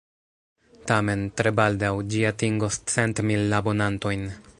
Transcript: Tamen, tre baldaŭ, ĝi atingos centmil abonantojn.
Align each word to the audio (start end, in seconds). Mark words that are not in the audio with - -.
Tamen, 0.91 1.25
tre 1.41 1.51
baldaŭ, 1.59 1.91
ĝi 2.13 2.23
atingos 2.31 2.79
centmil 2.95 3.45
abonantojn. 3.59 4.25